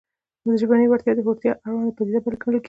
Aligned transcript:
ژبنۍ 0.61 0.85
وړتیا 0.87 1.13
د 1.15 1.19
هوښیارتیا 1.25 1.61
اړونده 1.65 1.93
پدیده 1.97 2.19
ګڼل 2.23 2.37
کېږي 2.41 2.59